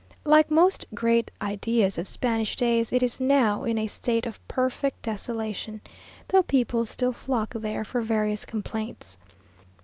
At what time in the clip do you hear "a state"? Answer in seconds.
3.77-4.25